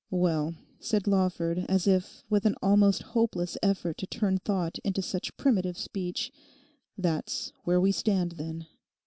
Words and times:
'Well,' 0.09 0.55
said 0.79 1.05
Lawford, 1.05 1.63
as 1.69 1.85
if 1.85 2.23
with 2.27 2.47
an 2.47 2.55
almost 2.59 3.03
hopeless 3.03 3.55
effort 3.61 3.99
to 3.99 4.07
turn 4.07 4.39
thought 4.39 4.79
into 4.83 5.03
such 5.03 5.37
primitive 5.37 5.77
speech, 5.77 6.31
'that's 6.97 7.53
where 7.65 7.79
we 7.79 7.91
stand, 7.91 8.31
then. 8.31 8.65